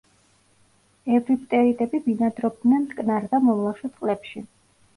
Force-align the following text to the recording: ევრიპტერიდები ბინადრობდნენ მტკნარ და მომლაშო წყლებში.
ევრიპტერიდები 1.17 2.01
ბინადრობდნენ 2.07 2.89
მტკნარ 2.89 3.31
და 3.35 3.43
მომლაშო 3.47 3.95
წყლებში. 3.95 4.47